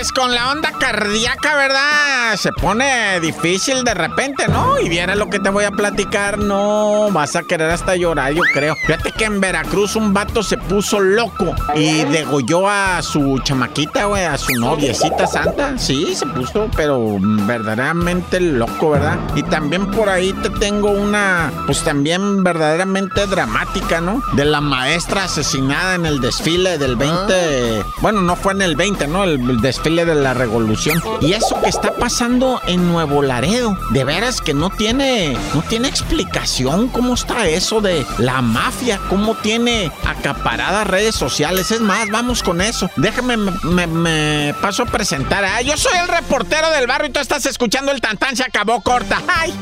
cámaras? 0.00 0.12
Con 0.20 0.34
la 0.34 0.50
onda 0.50 0.72
cardíaca, 0.72 1.56
¿verdad? 1.56 2.36
Se 2.36 2.52
pone 2.52 3.20
difícil 3.20 3.84
de 3.84 3.94
repente, 3.94 4.48
¿no? 4.48 4.78
Y 4.78 4.88
viene 4.88 5.16
lo 5.16 5.28
que 5.28 5.38
te 5.38 5.50
voy 5.50 5.64
a 5.64 5.70
platicar, 5.70 6.38
no 6.38 7.10
vas 7.10 7.36
a 7.36 7.42
querer 7.42 7.70
hasta 7.70 7.96
llorar, 7.96 8.32
yo 8.32 8.42
creo. 8.52 8.74
Fíjate 8.86 9.12
que 9.12 9.24
en 9.24 9.40
Veracruz 9.40 9.96
un 9.96 10.12
vato 10.12 10.42
se 10.42 10.56
puso 10.58 11.00
loco 11.00 11.54
y 11.74 12.04
degolló 12.04 12.68
a 12.68 13.00
su 13.02 13.38
chamaquita, 13.42 14.04
güey, 14.06 14.24
a 14.24 14.36
su 14.36 14.52
noviecita 14.58 15.26
santa. 15.26 15.78
Sí, 15.78 16.14
se 16.14 16.26
puso, 16.26 16.68
pero 16.76 17.16
verdaderamente 17.20 18.40
loco, 18.40 18.90
¿verdad? 18.90 19.18
Y 19.34 19.42
también 19.42 19.90
por 19.90 20.08
ahí 20.08 20.32
te 20.34 20.50
tengo 20.50 20.90
una, 20.90 21.50
pues 21.66 21.82
también 21.82 22.42
verdaderamente 22.42 23.26
dramática, 23.26 24.00
¿no? 24.00 24.22
De 24.34 24.44
la 24.44 24.60
maestra 24.60 25.24
asesinada 25.24 25.94
en 25.94 26.06
el 26.06 26.20
desfile 26.20 26.78
del 26.78 26.96
20. 26.96 27.84
Bueno, 28.00 28.22
no 28.22 28.36
fue 28.36 28.52
en 28.52 28.62
el 28.62 28.76
20, 28.76 29.06
¿no? 29.06 29.24
El, 29.24 29.40
el 29.40 29.60
de 29.96 30.14
la 30.14 30.32
revolución. 30.34 31.02
Y 31.20 31.32
eso 31.32 31.60
que 31.62 31.68
está 31.68 31.92
pasando 31.94 32.60
en 32.66 32.90
Nuevo 32.90 33.22
Laredo, 33.22 33.76
de 33.90 34.04
veras 34.04 34.40
que 34.40 34.54
no 34.54 34.70
tiene, 34.70 35.36
no 35.54 35.62
tiene 35.62 35.88
explicación 35.88 36.88
cómo 36.88 37.14
está 37.14 37.46
eso 37.46 37.80
de 37.80 38.06
la 38.18 38.40
mafia, 38.40 39.00
cómo 39.08 39.34
tiene 39.36 39.90
acaparadas 40.06 40.86
redes 40.86 41.14
sociales. 41.14 41.70
Es 41.70 41.80
más, 41.80 42.08
vamos 42.10 42.42
con 42.42 42.60
eso. 42.60 42.88
Déjame, 42.96 43.36
me, 43.36 43.52
me- 43.64 43.86
me 43.86 44.54
paso 44.62 44.84
a 44.84 44.86
presentar. 44.86 45.44
Ah, 45.44 45.60
yo 45.62 45.76
soy 45.76 45.98
el 45.98 46.08
reportero 46.08 46.70
del 46.70 46.86
barrio 46.86 47.08
y 47.08 47.12
tú 47.12 47.20
estás 47.20 47.44
escuchando 47.46 47.92
el 47.92 48.00
tantán, 48.00 48.36
se 48.36 48.44
acabó 48.44 48.80
corta. 48.80 49.20
¡Ay! 49.28 49.54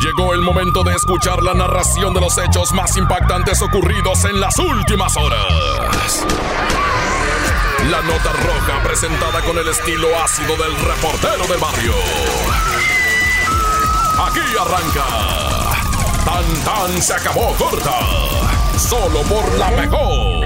Llegó 0.00 0.32
el 0.32 0.42
momento 0.42 0.84
de 0.84 0.94
escuchar 0.94 1.42
la 1.42 1.54
narración 1.54 2.14
de 2.14 2.20
los 2.20 2.38
hechos 2.38 2.70
más 2.72 2.96
impactantes 2.96 3.60
ocurridos 3.62 4.24
en 4.26 4.40
las 4.40 4.56
últimas 4.58 5.16
horas. 5.16 6.24
La 7.86 8.02
nota 8.02 8.32
roja 8.32 8.82
presentada 8.82 9.40
con 9.42 9.56
el 9.56 9.68
estilo 9.68 10.08
ácido 10.22 10.56
del 10.56 10.76
reportero 10.78 11.46
del 11.46 11.58
barrio. 11.58 11.94
Aquí 14.26 14.40
arranca. 14.60 15.04
Tan 16.24 16.64
tan 16.64 17.02
se 17.02 17.14
acabó 17.14 17.54
corta. 17.54 18.67
Solo 18.78 19.22
por 19.22 19.58
la 19.58 19.70
mejor. 19.70 20.38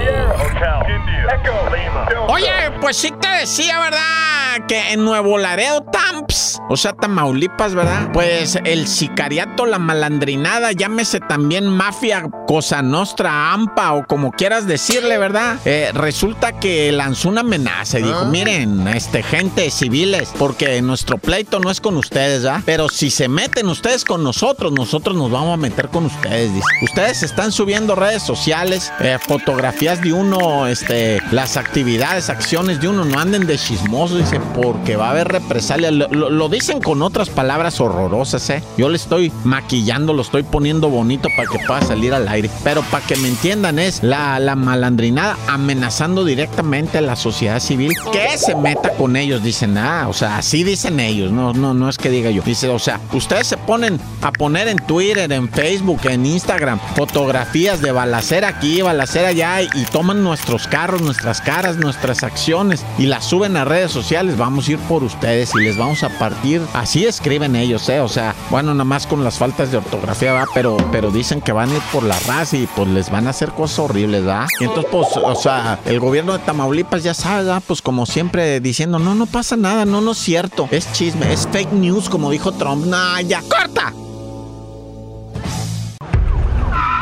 Oye, 2.28 2.50
pues 2.80 2.96
sí 2.96 3.12
te 3.20 3.28
decía, 3.28 3.78
¿verdad? 3.78 4.66
Que 4.66 4.92
en 4.92 5.04
Nuevo 5.04 5.38
Laredo, 5.38 5.82
Tamps, 5.82 6.60
o 6.68 6.76
sea, 6.76 6.92
Tamaulipas, 6.92 7.74
¿verdad? 7.74 8.10
Pues 8.12 8.58
el 8.64 8.86
sicariato, 8.86 9.66
la 9.66 9.78
malandrinada, 9.78 10.72
llámese 10.72 11.20
también 11.20 11.66
mafia, 11.66 12.24
cosa 12.46 12.82
nostra, 12.82 13.52
ampa 13.52 13.92
o 13.92 14.06
como 14.06 14.30
quieras 14.32 14.66
decirle, 14.66 15.18
¿verdad? 15.18 15.58
Eh, 15.64 15.90
resulta 15.94 16.58
que 16.58 16.90
lanzó 16.92 17.28
una 17.28 17.42
amenaza 17.42 17.98
y 17.98 18.02
dijo, 18.02 18.24
miren, 18.26 18.88
este, 18.88 19.22
gente, 19.22 19.70
civiles, 19.70 20.32
porque 20.38 20.80
nuestro 20.82 21.18
pleito 21.18 21.60
no 21.60 21.70
es 21.70 21.80
con 21.80 21.96
ustedes, 21.96 22.42
¿verdad? 22.42 22.62
Pero 22.64 22.88
si 22.88 23.10
se 23.10 23.28
meten 23.28 23.68
ustedes 23.68 24.04
con 24.04 24.22
nosotros, 24.22 24.72
nosotros 24.72 25.16
nos 25.16 25.30
vamos 25.30 25.54
a 25.54 25.56
meter 25.56 25.88
con 25.88 26.06
ustedes, 26.06 26.52
dice. 26.52 26.66
Ustedes 26.82 27.22
están 27.22 27.52
subiendo 27.52 27.94
redes 27.94 28.21
sociales, 28.22 28.92
eh, 29.00 29.18
fotografías 29.20 30.00
de 30.00 30.12
uno, 30.12 30.66
este, 30.66 31.20
las 31.30 31.56
actividades, 31.56 32.30
acciones 32.30 32.80
de 32.80 32.88
uno, 32.88 33.04
no 33.04 33.18
anden 33.18 33.46
de 33.46 33.58
chismoso, 33.58 34.16
dice, 34.16 34.40
porque 34.54 34.96
va 34.96 35.08
a 35.08 35.10
haber 35.10 35.28
represalia. 35.28 35.90
Lo, 35.90 36.48
dicen 36.48 36.80
con 36.80 37.02
otras 37.02 37.30
palabras 37.30 37.80
horrorosas, 37.80 38.48
¿eh? 38.50 38.62
Yo 38.76 38.88
le 38.88 38.96
estoy 38.96 39.32
maquillando, 39.44 40.12
lo 40.12 40.22
estoy 40.22 40.42
poniendo 40.42 40.90
bonito 40.90 41.28
para 41.36 41.48
que 41.48 41.58
pueda 41.66 41.82
salir 41.82 42.14
al 42.14 42.28
aire. 42.28 42.50
Pero 42.64 42.82
para 42.82 43.04
que 43.06 43.16
me 43.16 43.28
entiendan, 43.28 43.78
es 43.78 44.02
la, 44.02 44.38
la 44.38 44.56
malandrinada 44.56 45.36
amenazando 45.48 46.24
directamente 46.24 46.98
a 46.98 47.00
la 47.00 47.16
sociedad 47.16 47.60
civil 47.60 47.92
que 48.12 48.38
se 48.38 48.54
meta 48.54 48.90
con 48.90 49.16
ellos, 49.16 49.42
dicen, 49.42 49.76
ah, 49.78 50.06
o 50.08 50.12
sea, 50.12 50.38
así 50.38 50.64
dicen 50.64 51.00
ellos, 51.00 51.32
no, 51.32 51.52
no, 51.52 51.74
no 51.74 51.88
es 51.88 51.98
que 51.98 52.10
diga 52.10 52.30
yo. 52.30 52.42
Dice, 52.42 52.68
o 52.68 52.78
sea, 52.78 53.00
ustedes 53.12 53.46
se 53.46 53.56
ponen 53.56 54.00
a 54.20 54.32
poner 54.32 54.68
en 54.68 54.78
Twitter, 54.78 55.30
en 55.32 55.48
Facebook, 55.48 56.00
en 56.04 56.26
Instagram, 56.26 56.80
fotografías 56.96 57.80
de 57.80 57.92
balacera 58.12 58.48
aquí, 58.48 58.82
balacera 58.82 59.28
allá, 59.28 59.62
y, 59.62 59.86
toman 59.90 60.22
nuestros 60.22 60.66
carros, 60.68 61.00
nuestras 61.00 61.40
caras, 61.40 61.78
nuestras 61.78 62.22
acciones, 62.22 62.84
y 62.98 63.06
las 63.06 63.24
suben 63.24 63.56
a 63.56 63.64
redes 63.64 63.90
sociales, 63.90 64.36
vamos 64.36 64.68
a 64.68 64.72
ir 64.72 64.78
por 64.80 65.02
ustedes 65.02 65.54
y 65.54 65.60
les 65.60 65.78
vamos 65.78 66.02
a 66.02 66.10
partir. 66.18 66.60
Así 66.74 67.06
escriben 67.06 67.56
ellos, 67.56 67.88
¿eh? 67.88 68.00
O 68.00 68.08
sea, 68.08 68.34
bueno, 68.50 68.74
nada 68.74 68.84
más 68.84 69.06
con 69.06 69.24
las 69.24 69.38
faltas 69.38 69.72
de 69.72 69.78
ortografía, 69.78 70.34
va, 70.34 70.44
pero, 70.52 70.76
pero 70.92 71.10
dicen 71.10 71.40
que 71.40 71.52
van 71.52 71.70
a 71.70 71.74
ir 71.74 71.82
por 71.90 72.02
la 72.02 72.18
raza 72.20 72.58
y 72.58 72.66
pues 72.76 72.86
les 72.88 73.10
van 73.10 73.28
a 73.28 73.30
hacer 73.30 73.50
cosas 73.52 73.78
horribles, 73.78 74.28
¿va? 74.28 74.46
Y 74.60 74.64
entonces, 74.64 74.92
pues, 74.92 75.08
o 75.16 75.34
sea, 75.34 75.78
el 75.86 75.98
gobierno 75.98 76.34
de 76.34 76.40
Tamaulipas 76.40 77.02
ya 77.02 77.14
sabe, 77.14 77.48
¿va? 77.48 77.60
Pues 77.60 77.80
como 77.80 78.04
siempre 78.04 78.60
diciendo, 78.60 78.98
no, 78.98 79.14
no 79.14 79.24
pasa 79.24 79.56
nada, 79.56 79.86
no, 79.86 80.02
no 80.02 80.12
es 80.12 80.18
cierto, 80.18 80.68
es 80.70 80.92
chisme, 80.92 81.32
es 81.32 81.48
fake 81.50 81.72
news, 81.72 82.10
como 82.10 82.30
dijo 82.30 82.52
Trump. 82.52 82.84
No, 82.84 83.20
ya, 83.22 83.40
corta. 83.40 83.94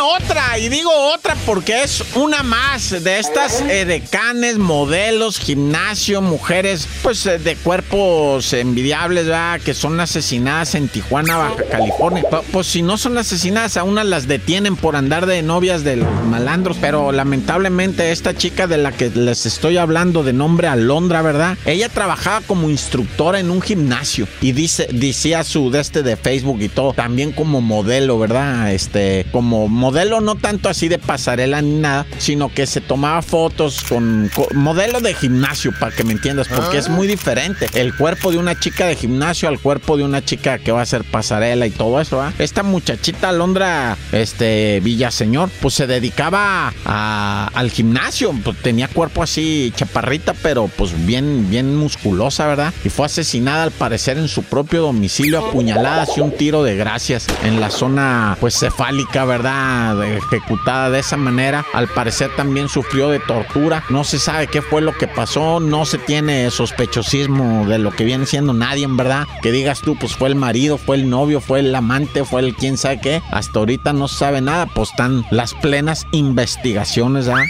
otra, 0.00 0.58
y 0.58 0.68
digo 0.68 0.90
otra 1.14 1.36
porque 1.46 1.82
es 1.82 2.02
una 2.14 2.42
más 2.42 2.90
de 3.04 3.18
estas 3.18 3.60
eh, 3.62 3.84
decanes, 3.84 4.58
modelos, 4.58 5.38
gimnasio, 5.38 6.20
mujeres, 6.22 6.88
pues 7.02 7.26
eh, 7.26 7.38
de 7.38 7.56
cuerpos 7.56 8.52
envidiables, 8.52 9.26
¿verdad? 9.26 9.60
Que 9.60 9.74
son 9.74 10.00
asesinadas 10.00 10.74
en 10.74 10.88
Tijuana, 10.88 11.36
Baja 11.36 11.64
California. 11.70 12.22
Pu- 12.30 12.42
Pues 12.52 12.66
si 12.66 12.82
no 12.82 12.96
son 12.98 13.18
asesinadas, 13.18 13.76
a 13.76 13.84
unas 13.84 14.06
las 14.06 14.26
detienen 14.26 14.76
por 14.76 14.96
andar 14.96 15.26
de 15.26 15.42
novias 15.42 15.84
de 15.84 15.96
los 15.96 16.08
malandros, 16.26 16.76
pero 16.80 17.12
lamentablemente 17.12 18.10
esta 18.12 18.34
chica 18.34 18.66
de 18.66 18.78
la 18.78 18.92
que 18.92 19.10
les 19.10 19.46
estoy 19.46 19.76
hablando 19.76 20.22
de 20.22 20.32
nombre 20.32 20.68
Alondra, 20.68 21.20
¿verdad? 21.22 21.58
Ella 21.66 21.88
trabajaba 21.88 22.40
como 22.46 22.70
instructora 22.70 23.40
en 23.40 23.50
un 23.50 23.60
gimnasio 23.60 24.26
y 24.40 24.52
dice, 24.52 24.88
decía 24.92 25.44
su 25.44 25.70
de 25.70 25.80
este 25.80 26.02
de 26.02 26.16
Facebook 26.16 26.60
y 26.62 26.68
todo, 26.68 26.92
también 26.94 27.32
como 27.32 27.60
modelo, 27.60 28.18
¿verdad? 28.18 28.72
Este, 28.72 29.26
como 29.32 29.68
modelo 29.68 29.89
no 29.94 30.34
tanto 30.36 30.68
así 30.68 30.88
de 30.88 30.98
pasarela 30.98 31.60
ni 31.62 31.74
nada, 31.80 32.06
sino 32.18 32.52
que 32.52 32.66
se 32.66 32.80
tomaba 32.80 33.22
fotos 33.22 33.82
con, 33.88 34.30
con- 34.34 34.46
modelo 34.56 35.00
de 35.00 35.14
gimnasio, 35.14 35.72
para 35.78 35.94
que 35.94 36.04
me 36.04 36.12
entiendas, 36.12 36.48
porque 36.48 36.78
es 36.78 36.88
muy 36.88 37.06
diferente 37.06 37.66
el 37.74 37.94
cuerpo 37.94 38.30
de 38.30 38.38
una 38.38 38.58
chica 38.58 38.86
de 38.86 38.96
gimnasio 38.96 39.48
al 39.48 39.58
cuerpo 39.58 39.96
de 39.96 40.04
una 40.04 40.24
chica 40.24 40.58
que 40.58 40.72
va 40.72 40.80
a 40.80 40.82
hacer 40.82 41.04
pasarela 41.04 41.66
y 41.66 41.70
todo 41.70 42.00
eso, 42.00 42.20
¿ah? 42.20 42.32
Esta 42.38 42.62
muchachita 42.62 43.28
Alondra, 43.30 43.96
este, 44.12 44.80
Villaseñor, 44.82 45.50
pues 45.60 45.74
se 45.74 45.86
dedicaba 45.86 46.72
a- 46.84 47.50
al 47.54 47.70
gimnasio, 47.70 48.32
pues 48.44 48.56
tenía 48.62 48.88
cuerpo 48.88 49.22
así 49.22 49.72
chaparrita, 49.76 50.34
pero 50.42 50.68
pues 50.68 50.92
bien, 51.06 51.48
bien 51.50 51.76
musculosa, 51.76 52.46
¿verdad? 52.46 52.72
Y 52.84 52.88
fue 52.90 53.06
asesinada 53.06 53.64
al 53.64 53.70
parecer 53.70 54.18
en 54.18 54.28
su 54.28 54.42
propio 54.44 54.82
domicilio, 54.82 55.46
apuñaladas 55.46 56.10
y 56.16 56.20
un 56.20 56.32
tiro 56.32 56.62
de 56.62 56.76
gracias 56.76 57.26
en 57.44 57.60
la 57.60 57.70
zona, 57.70 58.36
pues 58.40 58.58
cefálica, 58.58 59.24
¿verdad? 59.24 59.79
De- 59.80 60.18
ejecutada 60.18 60.90
de 60.90 60.98
esa 61.00 61.16
manera. 61.16 61.64
Al 61.72 61.88
parecer 61.88 62.30
también 62.36 62.68
sufrió 62.68 63.08
de 63.10 63.18
tortura. 63.20 63.82
No 63.88 64.04
se 64.04 64.18
sabe 64.18 64.46
qué 64.46 64.62
fue 64.62 64.80
lo 64.82 64.92
que 64.96 65.08
pasó, 65.08 65.60
no 65.60 65.84
se 65.86 65.98
tiene 65.98 66.50
sospechosismo 66.50 67.66
de 67.66 67.78
lo 67.78 67.90
que 67.90 68.04
viene 68.04 68.26
siendo 68.26 68.52
nadie, 68.52 68.84
en 68.84 68.96
verdad. 68.96 69.26
Que 69.42 69.52
digas 69.52 69.80
tú, 69.80 69.96
pues 69.98 70.14
fue 70.14 70.28
el 70.28 70.34
marido, 70.34 70.78
fue 70.78 70.96
el 70.96 71.08
novio, 71.08 71.40
fue 71.40 71.60
el 71.60 71.74
amante, 71.74 72.24
fue 72.24 72.42
el 72.42 72.54
quién 72.54 72.76
sabe 72.76 73.00
qué. 73.00 73.22
Hasta 73.30 73.58
ahorita 73.58 73.92
no 73.92 74.08
se 74.08 74.16
sabe 74.18 74.40
nada, 74.40 74.66
pues 74.66 74.90
están 74.90 75.24
las 75.30 75.54
plenas 75.54 76.06
investigaciones, 76.12 77.28
¿ah? 77.28 77.42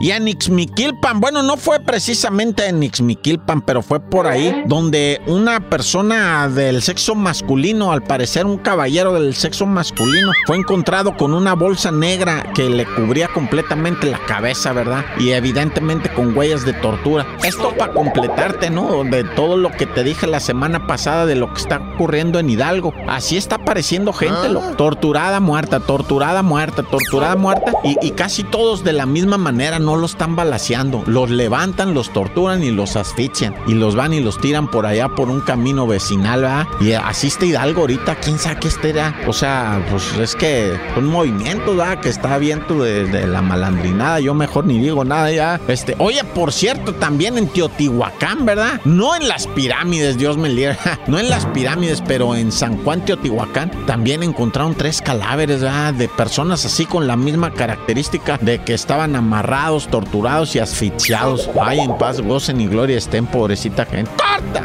Y 0.00 0.12
en 0.12 0.28
Ixmiquilpan, 0.28 1.20
bueno, 1.20 1.42
no 1.42 1.58
fue 1.58 1.78
precisamente 1.78 2.66
en 2.66 2.82
Ixmiquilpan, 2.82 3.60
pero 3.60 3.82
fue 3.82 4.00
por 4.00 4.26
ahí 4.26 4.62
donde 4.64 5.20
una 5.26 5.60
persona 5.68 6.48
del 6.48 6.80
sexo 6.80 7.14
masculino, 7.14 7.92
al 7.92 8.02
parecer 8.02 8.46
un 8.46 8.56
caballero 8.56 9.12
del 9.12 9.34
sexo 9.34 9.66
masculino, 9.66 10.32
fue 10.46 10.56
encontrado 10.56 11.18
con 11.18 11.34
una 11.34 11.54
bolsa 11.54 11.90
negra 11.90 12.50
que 12.54 12.70
le 12.70 12.86
cubría 12.86 13.28
completamente 13.28 14.10
la 14.10 14.18
cabeza, 14.24 14.72
¿verdad? 14.72 15.04
Y 15.18 15.32
evidentemente 15.32 16.10
con 16.10 16.34
huellas 16.34 16.64
de 16.64 16.72
tortura. 16.72 17.26
Esto 17.44 17.74
para 17.76 17.92
completarte, 17.92 18.70
¿no? 18.70 19.04
De 19.04 19.22
todo 19.22 19.58
lo 19.58 19.70
que 19.70 19.84
te 19.84 20.02
dije 20.02 20.26
la 20.26 20.40
semana 20.40 20.86
pasada 20.86 21.26
de 21.26 21.34
lo 21.34 21.52
que 21.52 21.60
está 21.60 21.76
ocurriendo 21.94 22.38
en 22.38 22.48
Hidalgo. 22.48 22.94
Así 23.06 23.36
está 23.36 23.56
apareciendo 23.56 24.14
gente, 24.14 24.48
loco. 24.48 24.76
torturada, 24.76 25.40
muerta, 25.40 25.78
torturada, 25.80 26.42
muerta, 26.42 26.82
torturada, 26.84 27.36
muerta, 27.36 27.72
y, 27.84 27.98
y 28.00 28.12
casi 28.12 28.44
todos 28.44 28.82
de 28.82 28.94
la 28.94 29.04
misma 29.04 29.36
manera, 29.36 29.78
no 29.78 29.89
no 29.90 29.96
los 29.96 30.12
están 30.12 30.36
balaseando. 30.36 31.02
Los 31.06 31.30
levantan, 31.30 31.94
los 31.94 32.12
torturan 32.12 32.62
y 32.62 32.70
los 32.70 32.94
asfixian. 32.94 33.56
Y 33.66 33.74
los 33.74 33.96
van 33.96 34.12
y 34.12 34.20
los 34.20 34.40
tiran 34.40 34.70
por 34.70 34.86
allá 34.86 35.08
por 35.08 35.28
un 35.28 35.40
camino 35.40 35.84
vecinal, 35.84 36.42
¿verdad? 36.42 36.68
Y 36.80 36.92
asiste 36.92 37.46
Hidalgo 37.46 37.80
ahorita, 37.80 38.14
quién 38.16 38.38
sabe 38.38 38.60
qué 38.60 38.88
era. 38.88 39.16
O 39.26 39.32
sea, 39.32 39.84
pues 39.90 40.16
es 40.16 40.36
que 40.36 40.78
un 40.96 41.06
movimiento, 41.06 41.74
¿verdad? 41.74 41.98
Que 41.98 42.08
está 42.08 42.38
viento 42.38 42.80
de, 42.80 43.06
de, 43.06 43.26
la 43.26 43.42
malandrinada. 43.42 44.20
Yo 44.20 44.32
mejor 44.32 44.64
ni 44.64 44.78
digo 44.78 45.04
nada 45.04 45.32
ya. 45.32 45.60
Este, 45.66 45.96
oye, 45.98 46.22
por 46.22 46.52
cierto, 46.52 46.94
también 46.94 47.36
en 47.36 47.48
Teotihuacán, 47.48 48.46
¿verdad? 48.46 48.80
No 48.84 49.16
en 49.16 49.26
las 49.26 49.48
pirámides, 49.48 50.16
Dios 50.18 50.36
me 50.36 50.50
libre. 50.50 50.76
no 51.08 51.18
en 51.18 51.28
las 51.28 51.46
pirámides, 51.46 52.00
pero 52.06 52.36
en 52.36 52.52
San 52.52 52.76
Juan, 52.84 53.04
Teotihuacán, 53.04 53.72
también 53.86 54.22
encontraron 54.22 54.76
tres 54.76 55.02
cadáveres, 55.02 55.62
¿verdad? 55.62 55.94
De 55.94 56.06
personas 56.06 56.64
así 56.64 56.86
con 56.86 57.08
la 57.08 57.16
misma 57.16 57.52
característica 57.52 58.38
de 58.38 58.62
que 58.62 58.74
estaban 58.74 59.16
amarrados, 59.16 59.79
torturados 59.88 60.54
y 60.56 60.58
asfixiados. 60.58 61.48
Ay, 61.60 61.80
en 61.80 61.96
paz, 61.96 62.20
gocen 62.20 62.60
y 62.60 62.66
gloria 62.66 62.98
estén, 62.98 63.26
pobrecita 63.26 63.84
gente. 63.86 64.10
¡Corta! 64.16 64.64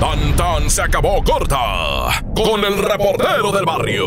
Tan 0.00 0.36
tan 0.36 0.70
se 0.70 0.82
acabó 0.82 1.22
corta 1.22 2.22
con 2.34 2.64
el 2.64 2.82
reportero 2.82 3.52
del 3.52 3.64
barrio. 3.64 4.06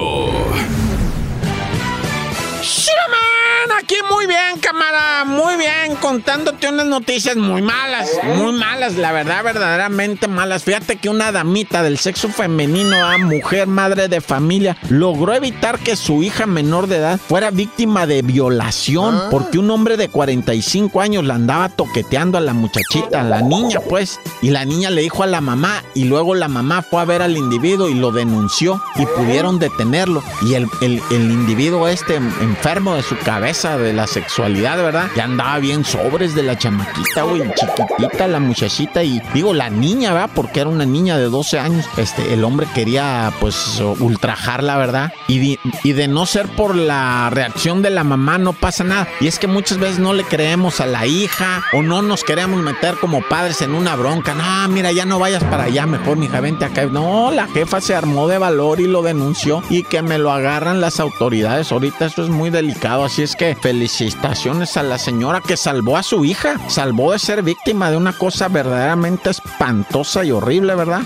Aquí 3.79 3.95
muy 4.09 4.27
bien, 4.27 4.59
cámara, 4.61 5.23
muy 5.25 5.55
bien, 5.57 5.95
contándote 5.99 6.67
unas 6.69 6.85
noticias 6.85 7.35
muy 7.35 7.61
malas, 7.61 8.09
muy 8.35 8.53
malas, 8.53 8.95
la 8.95 9.11
verdad, 9.11 9.43
verdaderamente 9.43 10.27
malas. 10.27 10.63
Fíjate 10.63 10.97
que 10.97 11.09
una 11.09 11.31
damita 11.31 11.81
del 11.83 11.97
sexo 11.97 12.29
femenino, 12.29 12.95
a 13.05 13.17
mujer, 13.17 13.67
madre 13.67 14.07
de 14.07 14.21
familia, 14.21 14.77
logró 14.89 15.33
evitar 15.33 15.79
que 15.79 15.95
su 15.95 16.23
hija 16.23 16.45
menor 16.45 16.87
de 16.87 16.97
edad 16.97 17.19
fuera 17.19 17.51
víctima 17.51 18.05
de 18.05 18.21
violación, 18.21 19.15
Ah. 19.15 19.27
porque 19.31 19.59
un 19.59 19.69
hombre 19.71 19.97
de 19.97 20.07
45 20.09 21.01
años 21.01 21.23
la 21.25 21.35
andaba 21.35 21.69
toqueteando 21.69 22.37
a 22.37 22.41
la 22.41 22.53
muchachita, 22.53 23.21
a 23.21 23.23
la 23.23 23.41
niña, 23.41 23.79
pues, 23.89 24.19
y 24.41 24.49
la 24.51 24.65
niña 24.65 24.89
le 24.91 25.01
dijo 25.01 25.23
a 25.23 25.27
la 25.27 25.41
mamá, 25.41 25.83
y 25.93 26.05
luego 26.05 26.35
la 26.35 26.47
mamá 26.47 26.81
fue 26.83 27.01
a 27.01 27.05
ver 27.05 27.21
al 27.21 27.37
individuo 27.37 27.89
y 27.89 27.95
lo 27.95 28.11
denunció, 28.11 28.81
y 28.95 29.05
pudieron 29.05 29.59
detenerlo. 29.59 30.23
Y 30.43 30.53
el, 30.53 30.67
el, 30.81 31.01
el 31.11 31.31
individuo 31.31 31.87
este 31.87 32.15
enfermo 32.15 32.95
de 32.95 33.03
su 33.03 33.17
cabeza, 33.19 33.52
de 33.53 33.93
la 33.93 34.07
sexualidad, 34.07 34.77
¿verdad? 34.77 35.11
Ya 35.15 35.25
andaba 35.25 35.59
bien 35.59 35.85
sobres 35.85 36.33
de 36.33 36.41
la 36.41 36.57
chamaquita, 36.57 37.21
güey, 37.21 37.43
chiquitita 37.53 38.27
la 38.27 38.39
muchachita 38.39 39.03
y 39.03 39.21
digo 39.31 39.53
la 39.53 39.69
niña, 39.69 40.11
¿verdad? 40.11 40.31
Porque 40.33 40.61
era 40.61 40.71
una 40.71 40.85
niña 40.85 41.19
de 41.19 41.25
12 41.25 41.59
años. 41.59 41.85
Este, 41.97 42.33
el 42.33 42.43
hombre 42.43 42.65
quería 42.73 43.31
pues 43.39 43.79
ultrajarla, 43.99 44.75
¿verdad? 44.77 45.13
Y 45.27 45.37
de, 45.37 45.59
y 45.83 45.93
de 45.93 46.07
no 46.07 46.25
ser 46.25 46.47
por 46.47 46.75
la 46.75 47.29
reacción 47.29 47.83
de 47.83 47.91
la 47.91 48.03
mamá 48.03 48.39
no 48.39 48.53
pasa 48.53 48.83
nada. 48.83 49.07
Y 49.21 49.27
es 49.27 49.37
que 49.37 49.45
muchas 49.45 49.77
veces 49.77 49.99
no 49.99 50.13
le 50.13 50.23
creemos 50.23 50.81
a 50.81 50.87
la 50.87 51.05
hija 51.05 51.63
o 51.73 51.83
no 51.83 52.01
nos 52.01 52.23
queremos 52.23 52.59
meter 52.59 52.95
como 52.95 53.21
padres 53.21 53.61
en 53.61 53.75
una 53.75 53.95
bronca. 53.95 54.33
No, 54.33 54.67
mira, 54.69 54.91
ya 54.91 55.05
no 55.05 55.19
vayas 55.19 55.43
para 55.43 55.65
allá, 55.65 55.85
mejor 55.85 56.17
mija, 56.17 56.41
vente 56.41 56.65
acá. 56.65 56.85
No, 56.85 57.29
la 57.29 57.47
jefa 57.47 57.81
se 57.81 57.93
armó 57.93 58.27
de 58.27 58.39
valor 58.39 58.79
y 58.79 58.87
lo 58.87 59.03
denunció 59.03 59.61
y 59.69 59.83
que 59.83 60.01
me 60.01 60.17
lo 60.17 60.31
agarran 60.31 60.81
las 60.81 60.99
autoridades. 60.99 61.71
Ahorita 61.71 62.07
eso 62.07 62.23
es 62.23 62.29
muy 62.29 62.49
delicado, 62.49 63.05
así 63.05 63.21
es 63.21 63.35
que 63.35 63.42
felicitaciones 63.61 64.77
a 64.77 64.83
la 64.83 64.97
señora 64.97 65.41
que 65.41 65.57
salvó 65.57 65.97
a 65.97 66.03
su 66.03 66.23
hija, 66.23 66.55
salvó 66.67 67.11
de 67.11 67.19
ser 67.19 67.43
víctima 67.43 67.91
de 67.91 67.97
una 67.97 68.13
cosa 68.13 68.47
verdaderamente 68.47 69.31
espantosa 69.31 70.23
y 70.23 70.31
horrible, 70.31 70.75
¿verdad? 70.75 71.01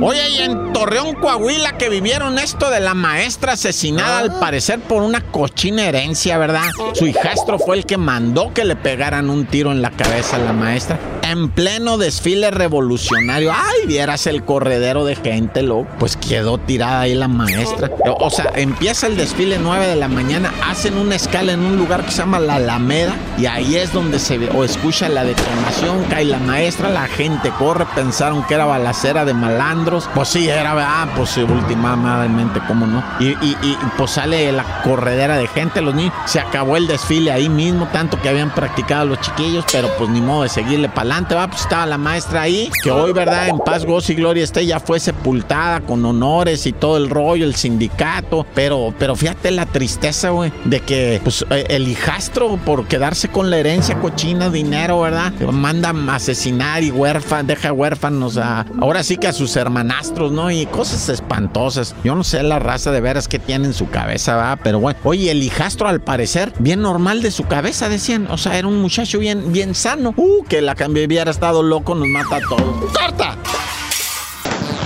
Oye, 0.00 0.30
y 0.30 0.38
en 0.38 0.72
Torreón, 0.72 1.14
Coahuila, 1.16 1.76
que 1.76 1.90
vivieron 1.90 2.38
esto 2.38 2.70
de 2.70 2.80
la 2.80 2.94
maestra 2.94 3.52
asesinada, 3.52 4.18
al 4.18 4.38
parecer 4.38 4.80
por 4.80 5.02
una 5.02 5.20
cochina 5.20 5.86
herencia, 5.86 6.38
¿verdad? 6.38 6.64
Su 6.94 7.06
hijastro 7.06 7.58
fue 7.58 7.76
el 7.76 7.84
que 7.84 7.98
mandó 7.98 8.52
que 8.54 8.64
le 8.64 8.74
pegaran 8.74 9.28
un 9.28 9.46
tiro 9.46 9.70
en 9.70 9.82
la 9.82 9.90
cabeza 9.90 10.36
a 10.36 10.40
la 10.40 10.52
maestra. 10.52 10.98
En 11.24 11.48
pleno 11.48 11.96
desfile 11.96 12.50
revolucionario. 12.50 13.50
Ay, 13.50 13.86
vieras 13.86 14.26
el 14.26 14.44
corredero 14.44 15.06
de 15.06 15.16
gente, 15.16 15.62
loco. 15.62 15.88
Pues 15.98 16.18
quedó 16.18 16.58
tirada 16.58 17.00
ahí 17.00 17.14
la 17.14 17.28
maestra. 17.28 17.90
O 18.20 18.28
sea, 18.28 18.52
empieza 18.54 19.06
el 19.06 19.16
desfile 19.16 19.58
9 19.58 19.86
de 19.86 19.96
la 19.96 20.08
mañana, 20.08 20.52
hacen 20.68 20.98
una 20.98 21.14
escala 21.14 21.52
en 21.52 21.60
un 21.60 21.78
lugar 21.78 22.04
que 22.04 22.10
se 22.10 22.18
llama 22.18 22.40
la 22.40 22.56
Alameda, 22.56 23.16
y 23.38 23.46
ahí 23.46 23.76
es 23.76 23.90
donde 23.94 24.18
se 24.18 24.34
o 24.50 24.64
escucha 24.64 25.08
la 25.08 25.24
detonación, 25.24 26.04
cae 26.10 26.26
la 26.26 26.38
maestra, 26.40 26.90
la 26.90 27.06
gente 27.06 27.50
corre, 27.58 27.86
pensaron 27.94 28.44
que 28.46 28.52
era 28.52 28.66
balacera 28.66 29.24
de 29.24 29.32
malandros. 29.32 30.10
Pues 30.14 30.28
sí, 30.28 30.46
era, 30.46 30.74
ah, 30.76 31.08
pues 31.16 31.38
últimamente, 31.38 32.60
¿cómo 32.68 32.86
no? 32.86 33.02
Y, 33.18 33.28
y, 33.28 33.56
y 33.62 33.78
pues 33.96 34.10
sale 34.10 34.52
la 34.52 34.82
corredera 34.82 35.38
de 35.38 35.46
gente, 35.46 35.80
los 35.80 35.94
niños. 35.94 36.12
Se 36.26 36.38
acabó 36.38 36.76
el 36.76 36.86
desfile 36.86 37.32
ahí 37.32 37.48
mismo, 37.48 37.88
tanto 37.94 38.20
que 38.20 38.28
habían 38.28 38.54
practicado 38.54 39.06
los 39.06 39.20
chiquillos, 39.22 39.64
pero 39.72 39.88
pues 39.96 40.10
ni 40.10 40.20
modo 40.20 40.42
de 40.42 40.50
seguirle 40.50 40.90
para 40.90 41.00
adelante, 41.00 41.14
va, 41.32 41.48
pues 41.48 41.62
estaba 41.62 41.86
la 41.86 41.98
maestra 41.98 42.42
ahí, 42.42 42.70
que 42.82 42.90
hoy, 42.90 43.12
¿verdad? 43.12 43.48
En 43.48 43.58
paz, 43.58 43.86
gozo 43.86 44.12
y 44.12 44.16
gloria 44.16 44.44
esté, 44.44 44.66
ya 44.66 44.80
fue 44.80 45.00
sepultada 45.00 45.80
con 45.80 46.04
honores 46.04 46.66
y 46.66 46.72
todo 46.72 46.96
el 46.96 47.08
rollo, 47.08 47.44
el 47.44 47.54
sindicato, 47.54 48.44
pero, 48.54 48.92
pero 48.98 49.16
fíjate 49.16 49.50
la 49.50 49.66
tristeza, 49.66 50.30
güey, 50.30 50.52
de 50.64 50.80
que 50.80 51.20
pues 51.22 51.44
eh, 51.50 51.66
el 51.68 51.88
hijastro 51.88 52.58
por 52.64 52.86
quedarse 52.86 53.28
con 53.28 53.50
la 53.50 53.58
herencia 53.58 53.98
cochina, 54.00 54.50
dinero, 54.50 55.00
¿verdad? 55.00 55.32
Manda 55.52 55.90
a 55.90 56.14
asesinar 56.16 56.82
y 56.82 56.90
huérfanos, 56.90 57.46
deja 57.46 57.72
huérfanos 57.72 58.36
a, 58.36 58.66
ahora 58.80 59.02
sí 59.02 59.16
que 59.16 59.28
a 59.28 59.32
sus 59.32 59.56
hermanastros, 59.56 60.32
¿no? 60.32 60.50
Y 60.50 60.66
cosas 60.66 61.08
espantosas. 61.08 61.94
Yo 62.04 62.14
no 62.14 62.24
sé 62.24 62.42
la 62.42 62.58
raza 62.58 62.90
de 62.90 63.00
veras 63.00 63.28
que 63.28 63.38
tiene 63.38 63.66
en 63.66 63.74
su 63.74 63.88
cabeza, 63.88 64.36
va, 64.36 64.56
pero 64.56 64.80
bueno. 64.80 64.98
Oye, 65.04 65.30
el 65.30 65.42
hijastro 65.42 65.88
al 65.88 66.00
parecer, 66.00 66.52
bien 66.58 66.82
normal 66.82 67.22
de 67.22 67.30
su 67.30 67.44
cabeza, 67.44 67.88
decían. 67.88 68.26
O 68.30 68.38
sea, 68.38 68.58
era 68.58 68.68
un 68.68 68.80
muchacho 68.80 69.18
bien, 69.18 69.52
bien 69.52 69.74
sano. 69.74 70.14
Uh, 70.16 70.44
que 70.44 70.60
la 70.60 70.74
cambio 70.74 71.03
hubiera 71.06 71.30
estado 71.30 71.62
loco, 71.62 71.94
nos 71.94 72.08
mata 72.08 72.36
a 72.36 72.40
todos. 72.40 72.92
¡Corta! 72.92 73.36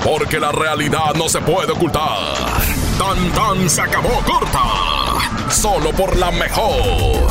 Porque 0.05 0.39
la 0.41 0.53
realidad 0.53 1.15
no 1.17 1.29
se 1.29 1.41
puede 1.41 1.73
ocultar. 1.73 2.35
Tan 2.99 3.31
tan 3.33 3.69
se 3.69 3.83
acabó 3.83 4.21
corta. 4.25 4.63
Solo 5.51 5.93
por 5.93 6.17
la 6.17 6.31
mejor. 6.31 7.29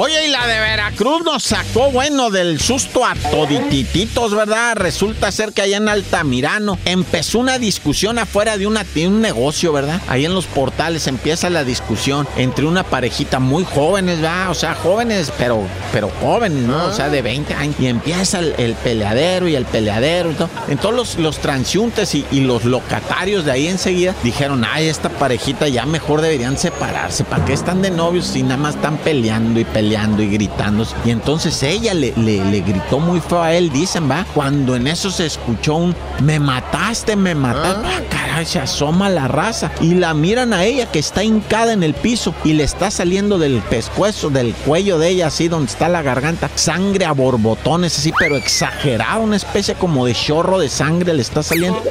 Oye, 0.00 0.26
y 0.26 0.30
la 0.30 0.46
de 0.46 0.60
Veracruz 0.60 1.24
nos 1.24 1.42
sacó, 1.42 1.90
bueno, 1.90 2.30
del 2.30 2.60
susto 2.60 3.04
a 3.04 3.16
toditititos, 3.16 4.32
¿verdad? 4.32 4.76
Resulta 4.76 5.32
ser 5.32 5.52
que 5.52 5.62
allá 5.62 5.78
en 5.78 5.88
Altamirano 5.88 6.78
empezó 6.84 7.40
una 7.40 7.58
discusión 7.58 8.16
afuera 8.20 8.56
de, 8.56 8.68
una, 8.68 8.86
un 8.94 9.20
negocio, 9.20 9.72
¿verdad? 9.72 10.00
Ahí 10.06 10.24
en 10.24 10.34
los 10.34 10.46
portales 10.46 11.08
empieza 11.08 11.50
la 11.50 11.64
discusión 11.64 12.28
entre 12.36 12.66
una 12.66 12.84
parejita 12.84 13.40
muy 13.40 13.64
jóvenes, 13.64 14.20
¿verdad? 14.20 14.52
O 14.52 14.54
sea, 14.54 14.76
jóvenes, 14.76 15.32
pero, 15.36 15.66
pero 15.92 16.12
jóvenes, 16.20 16.62
¿no? 16.62 16.84
O 16.84 16.92
sea, 16.92 17.08
de 17.08 17.20
20 17.20 17.54
años. 17.54 17.74
Y 17.80 17.88
empieza 17.88 18.38
el, 18.38 18.54
el 18.56 18.74
peleadero 18.74 19.48
y 19.48 19.56
el 19.56 19.64
peleadero 19.64 20.30
y 20.30 20.34
todo. 20.34 20.48
Entonces 20.68 20.96
los, 20.96 21.18
los 21.18 21.38
transeúntes 21.38 22.14
y, 22.14 22.24
y 22.30 22.42
los 22.42 22.64
locatarios 22.64 23.44
de 23.44 23.50
ahí 23.50 23.66
enseguida 23.66 24.14
dijeron, 24.22 24.64
ay, 24.64 24.86
esta 24.86 25.08
parejita 25.08 25.66
ya 25.66 25.86
mejor 25.86 26.20
deberían 26.20 26.56
separarse. 26.56 27.24
¿Para 27.24 27.44
qué 27.44 27.52
están 27.52 27.82
de 27.82 27.90
novios 27.90 28.28
si 28.28 28.44
nada 28.44 28.58
más 28.58 28.76
están 28.76 28.96
peleando 28.98 29.58
y 29.58 29.64
peleando? 29.64 29.87
Y 29.88 30.28
gritando. 30.28 30.84
Y 31.04 31.10
entonces 31.10 31.62
ella 31.62 31.94
le, 31.94 32.12
le, 32.16 32.44
le, 32.44 32.60
gritó 32.60 32.98
muy 33.00 33.20
feo 33.20 33.42
a 33.42 33.54
él, 33.54 33.70
dicen, 33.70 34.10
va. 34.10 34.26
Cuando 34.34 34.76
en 34.76 34.86
eso 34.86 35.10
se 35.10 35.26
escuchó 35.26 35.76
un 35.76 35.94
me 36.22 36.38
mataste, 36.38 37.16
me 37.16 37.34
mataste. 37.34 37.86
Ah, 37.86 38.17
se 38.46 38.58
asoma 38.58 39.08
la 39.08 39.28
raza. 39.28 39.70
Y 39.80 39.94
la 39.94 40.14
miran 40.14 40.52
a 40.52 40.64
ella 40.64 40.90
que 40.90 40.98
está 40.98 41.24
hincada 41.24 41.72
en 41.72 41.82
el 41.82 41.94
piso 41.94 42.34
y 42.44 42.52
le 42.52 42.64
está 42.64 42.90
saliendo 42.90 43.38
del 43.38 43.60
pescuezo, 43.62 44.30
del 44.30 44.54
cuello 44.54 44.98
de 44.98 45.08
ella, 45.08 45.28
así 45.28 45.48
donde 45.48 45.70
está 45.70 45.88
la 45.88 46.02
garganta, 46.02 46.50
sangre 46.54 47.04
a 47.04 47.12
borbotones, 47.12 47.98
así, 47.98 48.12
pero 48.18 48.36
exagerado, 48.36 49.22
una 49.22 49.36
especie 49.36 49.74
como 49.74 50.06
de 50.06 50.14
chorro 50.14 50.58
de 50.58 50.68
sangre 50.68 51.14
le 51.14 51.22
está 51.22 51.42
saliendo. 51.42 51.82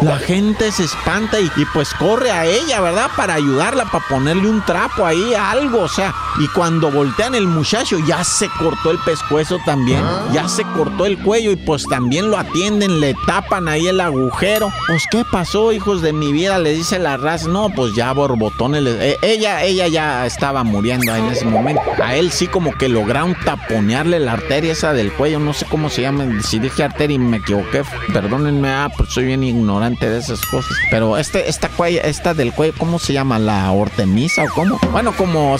La 0.00 0.18
gente 0.18 0.70
se 0.72 0.84
espanta 0.84 1.40
y, 1.40 1.50
pues 1.72 1.92
corre 1.94 2.30
a 2.30 2.44
ella, 2.44 2.80
¿verdad? 2.80 3.10
Para 3.16 3.34
ayudarla, 3.34 3.84
para 3.86 4.06
ponerle 4.08 4.48
un 4.48 4.64
trapo 4.64 5.04
ahí, 5.04 5.34
algo, 5.34 5.80
o 5.82 5.88
sea. 5.88 6.14
Y 6.40 6.46
cuando 6.48 6.90
voltean 6.90 7.34
el 7.34 7.46
muchacho 7.46 7.98
ya 8.06 8.22
se 8.24 8.48
cortó 8.58 8.90
el 8.90 8.98
pescuezo 8.98 9.58
también, 9.64 10.02
ya 10.32 10.48
se 10.48 10.62
cortó 10.62 11.06
el 11.06 11.18
cuello 11.18 11.50
y 11.50 11.56
pues 11.56 11.84
también 11.86 12.30
lo 12.30 12.38
atienden, 12.38 13.00
le 13.00 13.14
tapan 13.26 13.68
ahí 13.68 13.86
el 13.86 14.00
agujero. 14.00 14.72
Pues 14.86 15.04
qué 15.10 15.24
pasó, 15.30 15.72
de 15.96 16.12
mi 16.12 16.32
vida, 16.32 16.58
le 16.58 16.72
dice 16.72 16.98
la 16.98 17.16
raza. 17.16 17.48
No, 17.48 17.70
pues 17.70 17.94
ya 17.94 18.12
borbotones. 18.12 18.84
Eh, 18.86 19.16
ella, 19.22 19.64
ella 19.64 19.88
ya 19.88 20.26
estaba 20.26 20.62
muriendo 20.62 21.14
en 21.14 21.26
ese 21.26 21.46
momento. 21.46 21.80
A 22.02 22.14
él 22.14 22.30
sí 22.30 22.46
como 22.46 22.72
que 22.76 22.88
lograron 22.88 23.34
taponearle 23.44 24.20
la 24.20 24.32
arteria 24.32 24.72
esa 24.72 24.92
del 24.92 25.12
cuello, 25.12 25.38
no 25.38 25.54
sé 25.54 25.64
cómo 25.66 25.88
se 25.88 26.02
llama. 26.02 26.26
Si 26.42 26.58
dije 26.58 26.84
arteria 26.84 27.14
y 27.14 27.18
me 27.18 27.38
equivoqué, 27.38 27.82
perdónenme, 28.12 28.68
ah, 28.68 28.90
pues 28.94 29.10
soy 29.10 29.24
bien 29.24 29.42
ignorante 29.42 30.08
de 30.08 30.18
esas 30.18 30.40
cosas. 30.42 30.76
Pero 30.90 31.16
este, 31.16 31.48
esta 31.48 31.68
cuella, 31.68 32.02
esta 32.02 32.34
del 32.34 32.52
cuello, 32.52 32.74
¿cómo 32.76 32.98
se 32.98 33.14
llama? 33.14 33.38
¿La 33.38 33.70
ortemisa 33.72 34.44
o 34.44 34.48
cómo? 34.54 34.78
Bueno, 34.92 35.12
como 35.16 35.56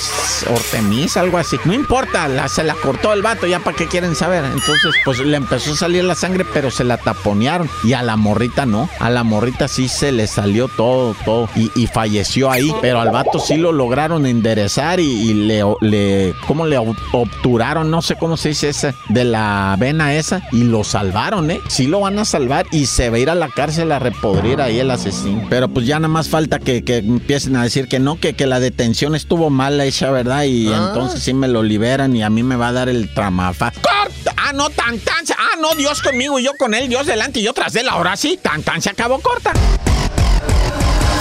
ortemisa, 0.55 1.21
algo 1.21 1.39
así. 1.39 1.57
No 1.65 1.73
importa, 1.73 2.29
se 2.49 2.65
la 2.65 2.75
cortó 2.75 3.13
el 3.15 3.23
vato, 3.23 3.47
ya 3.47 3.61
para 3.61 3.77
qué 3.77 3.87
quieren 3.87 4.15
saber. 4.15 4.45
Entonces, 4.45 4.95
pues 5.05 5.19
le 5.21 5.37
empezó 5.37 5.73
a 5.73 5.77
salir 5.77 6.05
la 6.05 6.15
sangre, 6.15 6.45
pero 6.53 6.71
se 6.71 6.85
la 6.85 6.99
taponearon. 6.99 7.69
Y 7.85 7.95
a 7.95 8.03
la 8.03 8.17
morrita 8.17 8.67
no. 8.67 8.89
A 8.99 9.11
la 9.11 9.25
morrita 9.25 9.69
sí 9.69 9.89
se 9.89 10.08
le 10.13 10.27
salió 10.27 10.69
todo, 10.69 11.15
todo. 11.25 11.49
Y, 11.55 11.87
falleció 11.87 12.51
ahí. 12.51 12.73
Pero 12.81 13.01
al 13.01 13.11
vato 13.11 13.39
sí 13.39 13.57
lo 13.57 13.73
lograron 13.73 14.27
enderezar 14.27 15.01
y, 15.01 15.35
le, 15.35 15.63
le, 15.81 16.35
¿cómo 16.47 16.67
le 16.67 16.79
obturaron? 16.79 17.91
No 17.91 18.03
sé 18.03 18.17
cómo 18.17 18.37
se 18.37 18.51
dice 18.51 18.69
ese, 18.69 18.95
de 19.09 19.25
la 19.25 19.77
vena 19.79 20.15
esa. 20.15 20.43
Y 20.53 20.65
lo 20.65 20.85
salvaron, 20.85 21.51
¿eh? 21.51 21.61
Sí 21.69 21.87
lo 21.87 22.01
van 22.01 22.19
a 22.19 22.25
salvar 22.25 22.67
y 22.71 22.87
se 22.87 23.11
va 23.11 23.17
a 23.17 23.21
ir 23.21 23.31
a 23.31 23.35
la 23.35 23.49
cárcel 23.49 23.93
a 23.93 23.99
repodrir 23.99 24.61
ahí 24.61 24.79
el 24.79 24.91
asesino. 24.91 25.47
Pero 25.49 25.69
pues 25.69 25.87
ya 25.87 25.99
nada 25.99 26.09
más 26.09 26.29
falta 26.29 26.59
que, 26.59 26.83
empiecen 26.87 27.57
a 27.57 27.63
decir 27.63 27.89
que 27.89 27.99
no, 27.99 28.21
que, 28.21 28.35
que 28.35 28.47
la 28.47 28.61
detención 28.61 29.15
estuvo 29.15 29.51
mal 29.51 29.81
hecha, 29.81 30.11
¿verdad? 30.11 30.45
Y 30.45 30.69
ah. 30.69 30.89
entonces 30.89 31.23
sí 31.23 31.35
me 31.35 31.49
lo 31.49 31.63
liberan 31.63 32.15
y 32.17 32.23
a 32.23 32.31
mí 32.31 32.43
me 32.43 32.57
va 32.57 32.69
a 32.69 32.73
dar 32.73 32.89
el 32.89 33.13
tramafa. 33.13 33.73
¡Corta! 33.73 34.35
Ah, 34.37 34.53
no, 34.53 34.71
tan, 34.71 34.99
tan. 35.01 35.25
Ah, 35.37 35.57
no, 35.61 35.75
Dios 35.75 36.01
conmigo 36.01 36.39
y 36.39 36.45
yo 36.45 36.53
con 36.59 36.75
él, 36.75 36.89
Dios 36.89 37.07
delante 37.07 37.41
y 37.41 37.43
yo 37.43 37.53
tras 37.53 37.75
él. 37.77 37.89
Ahora 37.89 38.17
sí, 38.17 38.39
tan, 38.43 38.63
tan 38.63 38.81
se 38.81 38.91
acabó 38.91 39.21
corta. 39.21 39.53